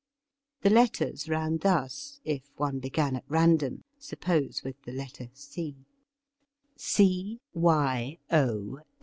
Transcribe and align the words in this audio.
The 0.63 0.71
letters 0.71 1.29
ran 1.29 1.59
thus, 1.59 2.21
if 2.25 2.41
one 2.57 2.79
began 2.79 3.15
at 3.15 3.23
random— 3.29 3.83
suppose 3.99 4.63
with 4.63 4.81
the 4.81 4.91
letter 4.91 5.29
C: 5.35 5.75
C. 6.75 7.39